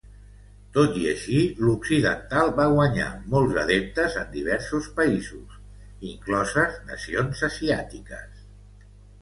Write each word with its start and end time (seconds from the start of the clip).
Tot 0.77 0.95
i 0.99 1.03
així 1.09 1.41
l'occidental 1.65 2.49
va 2.59 2.65
guanyar 2.71 3.09
molts 3.35 3.59
adeptes 3.65 4.17
en 4.23 4.33
diversos 4.37 4.89
països, 5.01 5.61
incloses 6.13 6.81
nacions 6.93 7.45
asiàtiques. 7.51 8.45